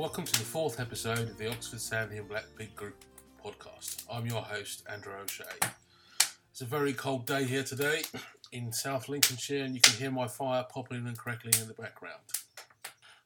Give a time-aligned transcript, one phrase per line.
[0.00, 3.04] Welcome to the fourth episode of the Oxford Sandy and Black Pig Group
[3.44, 4.02] podcast.
[4.10, 5.44] I'm your host, Andrew O'Shea.
[6.50, 8.04] It's a very cold day here today
[8.50, 12.22] in South Lincolnshire, and you can hear my fire popping and crackling in the background.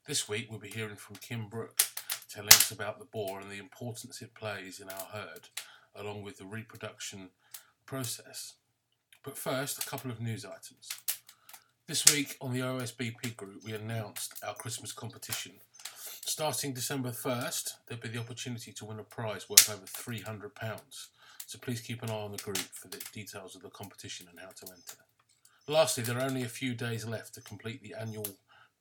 [0.09, 1.81] This week, we'll be hearing from Kim Brook
[2.29, 5.51] telling us about the boar and the importance it plays in our herd,
[5.95, 7.29] along with the reproduction
[7.87, 8.55] process.
[9.23, 10.89] But first, a couple of news items.
[11.87, 15.53] This week on the OSB Pig Group, we announced our Christmas competition.
[16.35, 20.51] Starting December 1st, there'll be the opportunity to win a prize worth over £300.
[21.47, 24.41] So please keep an eye on the group for the details of the competition and
[24.41, 24.97] how to enter.
[25.69, 28.27] Lastly, there are only a few days left to complete the annual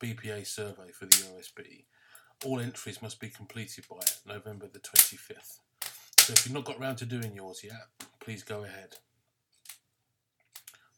[0.02, 1.84] BPA survey for the OSB.
[2.44, 5.60] All entries must be completed by November the 25th.
[6.18, 7.86] So if you've not got round to doing yours yet,
[8.18, 8.96] please go ahead.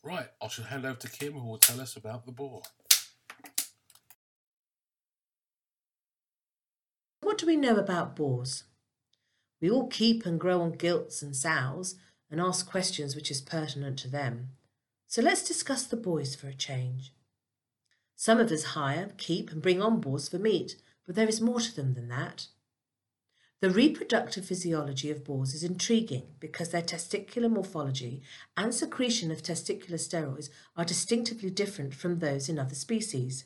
[0.02, 2.62] Right, I shall hand over to Kim who will tell us about the boar.
[7.22, 8.64] What do we know about boars?
[9.60, 11.96] We all keep and grow on gilts and sows
[12.30, 14.50] and ask questions which is pertinent to them.
[15.06, 17.12] So let's discuss the boys for a change.
[18.16, 21.60] Some of us hire, keep, and bring on boars for meat, but there is more
[21.60, 22.48] to them than that.
[23.60, 28.22] The reproductive physiology of boars is intriguing because their testicular morphology
[28.56, 33.44] and secretion of testicular steroids are distinctively different from those in other species.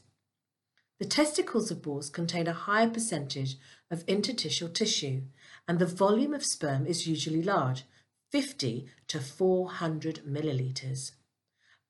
[1.00, 3.56] The testicles of boars contain a higher percentage
[3.90, 5.22] of interstitial tissue,
[5.66, 7.84] and the volume of sperm is usually large,
[8.30, 11.12] 50 to 400 millilitres.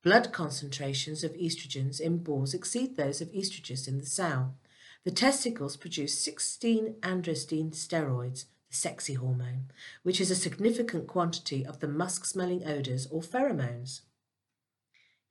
[0.04, 4.54] Blood concentrations of estrogens in boars exceed those of estrus in the sow.
[5.02, 9.72] The testicles produce 16 androstene steroids, the sexy hormone,
[10.04, 14.02] which is a significant quantity of the musk smelling odours or pheromones.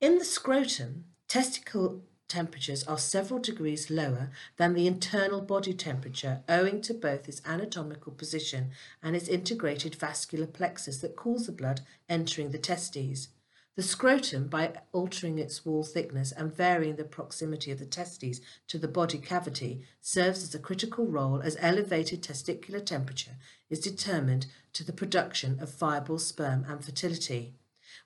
[0.02, 6.80] In the scrotum, testicle temperatures are several degrees lower than the internal body temperature owing
[6.80, 8.70] to both its anatomical position
[9.02, 13.28] and its integrated vascular plexus that cools the blood entering the testes.
[13.76, 18.78] The scrotum, by altering its wall thickness and varying the proximity of the testes to
[18.78, 23.36] the body cavity, serves as a critical role as elevated testicular temperature
[23.70, 27.54] is determined to the production of viable sperm and fertility.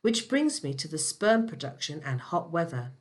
[0.02, 2.92] Which brings me to the sperm production and hot weather.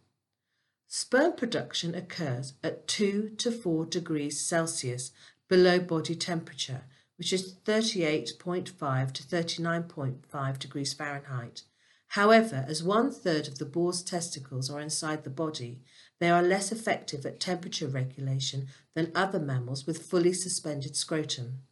[0.95, 5.11] Sperm production occurs at 2 to 4 degrees Celsius
[5.49, 6.83] below body temperature,
[7.17, 11.63] which is 38.5 to 39.5 degrees Fahrenheit.
[12.09, 15.81] However, as one third of the boar's testicles are inside the body,
[16.19, 21.63] they are less effective at temperature regulation than other mammals with fully suspended scrotum.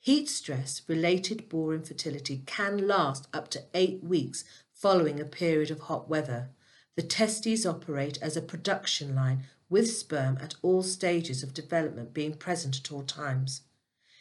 [0.00, 5.80] Heat stress related boar infertility can last up to eight weeks following a period of
[5.80, 6.52] hot weather.
[6.96, 12.34] The testes operate as a production line with sperm at all stages of development being
[12.34, 13.62] present at all times.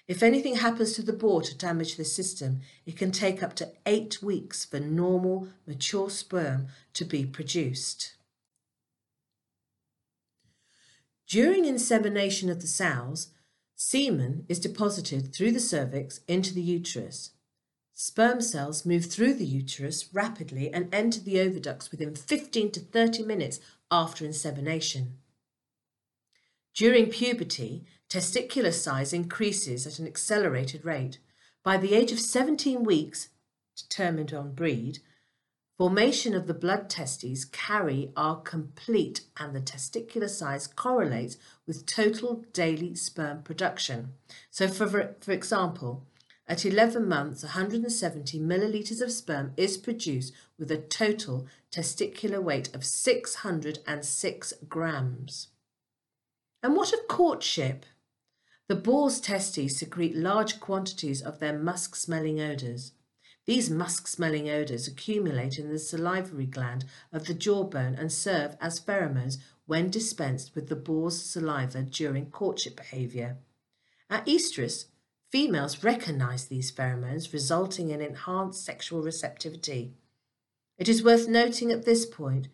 [0.07, 3.71] If anything happens to the boar to damage the system, it can take up to
[3.85, 8.15] eight weeks for normal, mature sperm to be produced.
[11.27, 13.29] During insemination of the sows,
[13.75, 17.31] semen is deposited through the cervix into the uterus.
[17.97, 23.23] Sperm cells move through the uterus rapidly and enter the oviducts within 15 to 30
[23.23, 25.13] minutes after insemination.
[26.73, 31.19] During puberty, testicular size increases at an accelerated rate.
[31.63, 33.29] By the age of 17 weeks,
[33.77, 34.99] determined on breed,
[35.77, 42.43] formation of the blood testes barrier are complete and the testicular size correlates with total
[42.51, 44.15] daily sperm production.
[44.51, 46.03] So, for, for example,
[46.47, 52.85] at 11 months, 170 millilitres of sperm is produced with a total testicular weight of
[52.85, 55.47] 606 grams.
[56.61, 57.85] And what of courtship?
[58.67, 62.91] The boar's testes secrete large quantities of their musk smelling odours.
[63.45, 68.79] These musk smelling odours accumulate in the salivary gland of the jawbone and serve as
[68.79, 73.37] pheromones when dispensed with the boar's saliva during courtship behaviour.
[74.09, 74.85] At estrus,
[75.35, 79.91] females recognise these pheromones, resulting in enhanced sexual receptivity.
[80.77, 82.47] It is worth noting at this point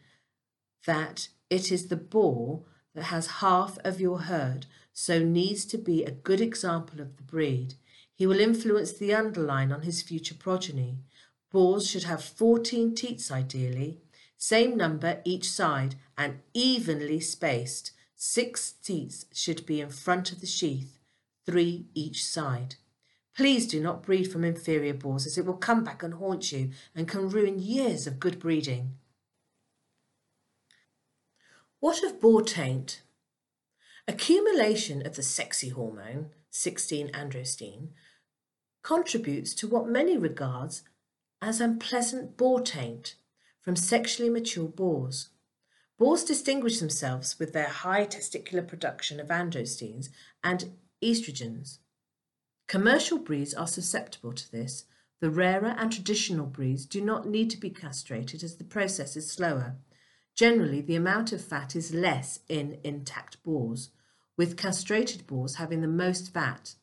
[0.87, 2.63] that it is the boar
[2.95, 7.21] that has half of your herd, so needs to be a good example of the
[7.21, 7.75] breed.
[8.15, 10.97] He will influence the underline on his future progeny.
[11.51, 14.01] Boars should have 14 teats ideally,
[14.39, 17.91] same number each side and evenly spaced.
[18.15, 20.97] Six teats should be in front of the sheath,
[21.45, 22.75] three each side.
[23.35, 26.71] Please do not breed from inferior boars as it will come back and haunt you
[26.95, 28.95] and can ruin years of good breeding.
[31.79, 33.01] What of boar taint?
[34.07, 37.89] Accumulation of the sexy hormone, 16-androstenedione,
[38.83, 40.83] contributes to what many regards
[41.41, 43.15] as unpleasant boar taint
[43.61, 45.29] from sexually mature boars.
[45.97, 50.09] Boars distinguish themselves with their high testicular production of androstenedione
[50.43, 51.79] and estrogens.
[52.67, 54.85] Commercial breeds are susceptible to this.
[55.19, 59.31] The rarer and traditional breeds do not need to be castrated as the process is
[59.31, 59.75] slower.
[60.35, 63.89] Generally, the amount of fat is less in intact boars,
[64.37, 66.75] with castrated boars having the most fat.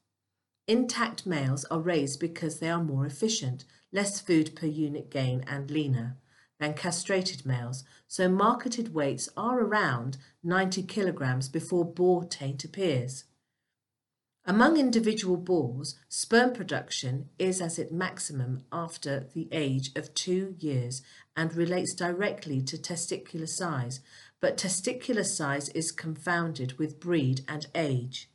[0.67, 5.71] Intact males are raised because they are more efficient, less food per unit gain and
[5.71, 6.19] leaner
[6.59, 13.25] than castrated males, so marketed weights are around 90 kilograms before boar taint appears.
[14.49, 21.03] Among individual boars, sperm production is at its maximum after the age of two years
[21.37, 24.01] and relates directly to testicular size,
[24.41, 28.31] but testicular size is confounded with breed and age.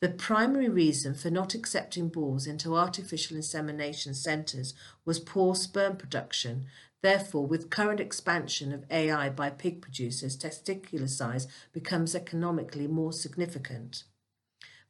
[0.00, 4.72] The primary reason for not accepting boars into artificial insemination centres
[5.04, 6.66] was poor sperm production,
[7.02, 14.04] Therefore, with current expansion of AI by pig producers, testicular size becomes economically more significant.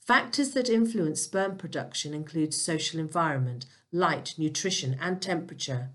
[0.06, 5.90] Factors that influence sperm production include social environment, light, nutrition, and temperature.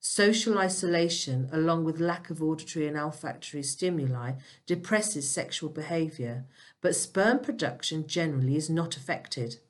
[0.00, 4.32] Social isolation, along with lack of auditory and olfactory stimuli,
[4.66, 6.44] depresses sexual behaviour,
[6.82, 9.60] but sperm production generally is not affected.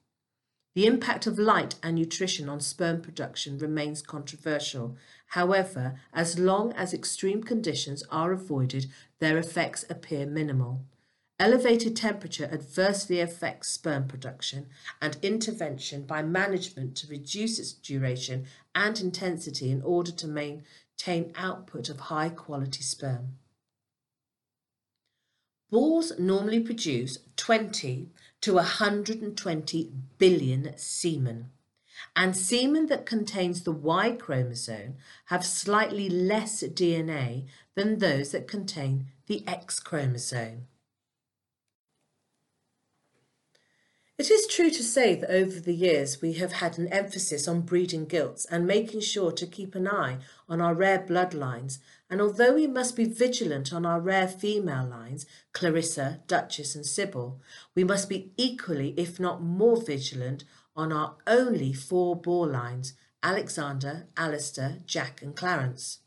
[0.75, 4.97] The impact of light and nutrition on sperm production remains controversial.
[5.29, 8.87] However, as long as extreme conditions are avoided,
[9.21, 10.85] their effects appear minimal.
[11.41, 14.69] Elevated temperature adversely affects sperm production,
[15.03, 21.89] and intervention by management to reduce its duration and intensity in order to maintain output
[21.89, 23.37] of high quality sperm.
[25.71, 28.11] Boars normally produce 20
[28.41, 31.51] to 120 billion semen.
[32.15, 34.97] And semen that contains the Y chromosome
[35.27, 40.69] have slightly less DNA than those that contain the X chromosome.
[44.17, 47.63] It is true to say that over the years we have had an emphasis on
[47.63, 50.19] breeding gilts and making sure to keep an eye
[50.49, 51.79] on our rare bloodlines,
[52.09, 57.41] and although we must be vigilant on our rare female lines, Clarissa, Duchess and Sybil,
[57.75, 60.45] we must be equally, if not more vigilant
[60.77, 65.99] on our only four boar lines, Alexander, Alistair, Jack and Clarence.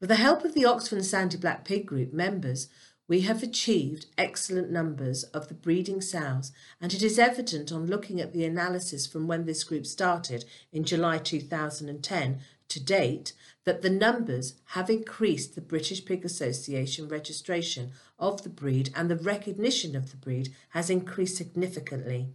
[0.00, 2.68] With the help of the Oxford and Sandy Black Pig Group members,
[3.12, 6.50] we have achieved excellent numbers of the breeding sows,
[6.80, 10.82] and it is evident on looking at the analysis from when this group started in
[10.82, 18.44] July 2010 to date that the numbers have increased the British Pig Association registration of
[18.44, 22.28] the breed and the recognition of the breed has increased significantly.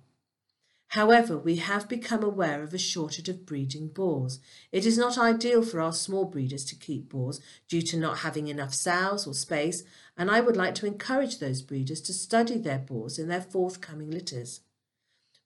[0.92, 4.40] However, we have become aware of a shortage of breeding boars.
[4.72, 8.48] It is not ideal for our small breeders to keep boars due to not having
[8.48, 9.84] enough sows or space,
[10.18, 14.10] and I would like to encourage those breeders to study their boars in their forthcoming
[14.12, 14.62] litters.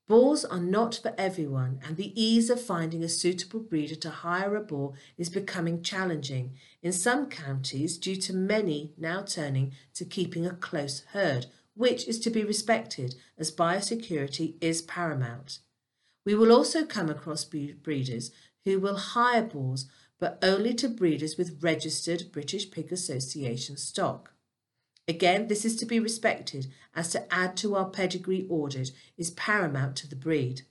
[0.07, 4.55] Boars are not for everyone, and the ease of finding a suitable breeder to hire
[4.55, 10.45] a boar is becoming challenging in some counties due to many now turning to keeping
[10.45, 15.59] a close herd which is to be respected as biosecurity is paramount.
[16.25, 18.31] We will also come across breeders
[18.65, 19.87] who will hire boars,
[20.19, 24.33] but only to breeders with registered British Pig Association stock.
[25.07, 29.95] Again, this is to be respected as to add to our pedigree audit is paramount
[29.97, 30.61] to the breed,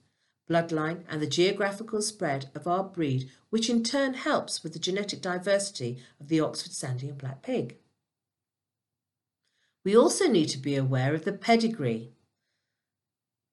[0.48, 5.20] bloodline and the geographical spread of our breed, which in turn helps with the genetic
[5.20, 7.76] diversity of the Oxford Sandy and Black Pig.
[9.90, 12.12] We also need to be aware of the pedigree.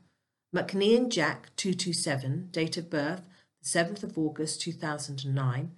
[0.53, 3.21] McNean Jack 227, date of birth
[3.63, 5.71] the 7th of August 2009,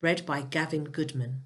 [0.00, 1.42] bred by Gavin Goodman.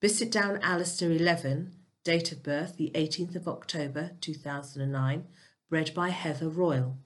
[0.00, 5.24] Bisset Down Alistair 11, date of birth the 18th of October 2009,
[5.68, 6.98] bred by Heather Royal.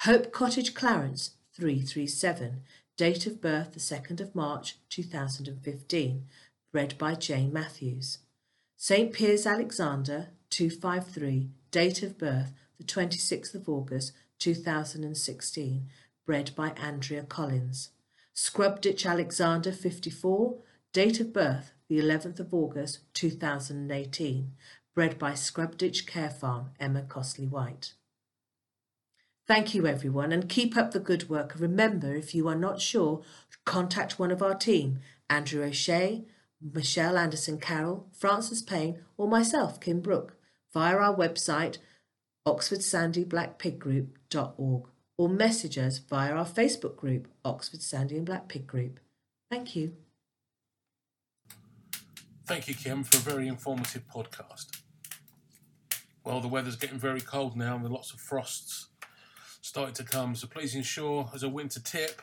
[0.00, 2.62] Hope Cottage Clarence 337,
[2.96, 6.24] date of birth the 2nd of March 2015,
[6.72, 8.18] bred by Jane Matthews.
[8.76, 9.12] St.
[9.12, 15.88] Piers Alexander 253, date of birth the 26th of August 2016,
[16.26, 17.90] bred by Andrea Collins.
[18.34, 20.58] Scrubditch Alexander 54,
[20.92, 24.52] date of birth the 11th of August 2018,
[24.94, 27.94] bred by Scrubditch Care Farm, Emma Costley White.
[29.46, 31.54] Thank you, everyone, and keep up the good work.
[31.58, 33.22] Remember, if you are not sure,
[33.64, 34.98] contact one of our team
[35.30, 36.26] Andrew O'Shea,
[36.60, 40.36] Michelle Anderson Carroll, Francis Payne, or myself, Kim Brook,
[40.74, 41.78] via our website,
[42.46, 48.98] oxfordsandy.blackpiggroup.org, or message us via our Facebook group, Oxford Sandy and Black Pig Group.
[49.50, 49.94] Thank you.
[52.48, 54.80] Thank you, Kim, for a very informative podcast.
[56.24, 58.86] Well, the weather's getting very cold now, and lots of frosts
[59.60, 60.34] starting to come.
[60.34, 62.22] So please ensure, as a winter tip,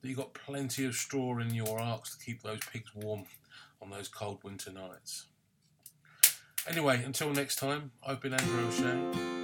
[0.00, 3.24] that you've got plenty of straw in your arks to keep those pigs warm
[3.82, 5.26] on those cold winter nights.
[6.66, 9.39] Anyway, until next time, I've been Andrew O'Shea.